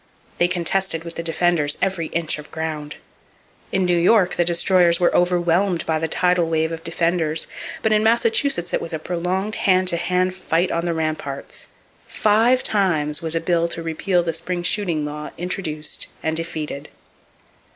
[0.39, 2.95] They contested with the Defenders every inch of ground.
[3.71, 7.45] In New York, the Destroyers were overwhelmed by the tidal wave of Defenders,
[7.83, 11.67] but in Massachusetts it was a prolonged hand to hand fight on the ramparts.
[12.07, 16.89] Five times was a bill to repeal the spring shooting law introduced and defeated!